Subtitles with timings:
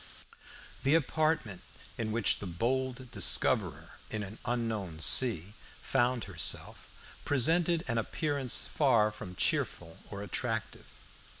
[0.81, 1.61] The apartment
[1.95, 6.87] in which the "bold discoverer in an unknown sea" found herself
[7.23, 10.85] presented an appearance far from cheerful or attractive.